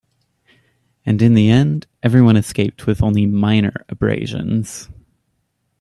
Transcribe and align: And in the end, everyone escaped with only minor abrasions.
And 1.05 1.21
in 1.21 1.35
the 1.35 1.51
end, 1.51 1.85
everyone 2.01 2.35
escaped 2.35 2.87
with 2.87 3.03
only 3.03 3.27
minor 3.27 3.85
abrasions. 3.87 4.89